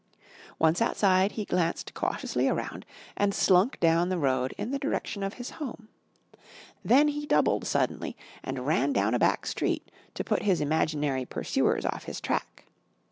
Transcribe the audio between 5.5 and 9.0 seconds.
home. Then he doubled suddenly and ran